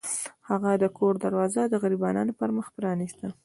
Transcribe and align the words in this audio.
هغه 0.49 0.71
د 0.83 0.85
کور 0.97 1.13
دروازه 1.25 1.61
د 1.67 1.73
غریبانو 1.83 2.37
پر 2.39 2.49
مخ 2.57 2.67
پرانیسته. 2.77 3.27